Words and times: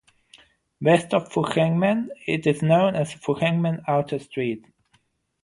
West 0.79 1.13
of 1.13 1.31
Fuchengmen, 1.31 2.09
it 2.25 2.47
is 2.47 2.63
known 2.63 2.95
as 2.95 3.13
Fuchengmen 3.13 3.83
Outer 3.87 4.17
Street. 4.17 4.65